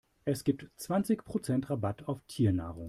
Es 0.25 0.43
gibt 0.43 0.67
zwanzig 0.77 1.23
Prozent 1.25 1.69
Rabatt 1.69 2.07
auf 2.07 2.23
Tiernahrung. 2.27 2.79